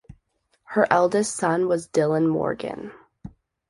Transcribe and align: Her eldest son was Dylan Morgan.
Her 0.63 0.87
eldest 0.89 1.35
son 1.35 1.67
was 1.67 1.87
Dylan 1.87 2.27
Morgan. 2.27 2.91